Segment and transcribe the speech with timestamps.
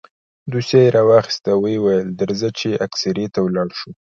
[0.51, 3.89] دوسيه يې راواخيسته ويې ويل درځه چې اكسرې ته ولاړ شو.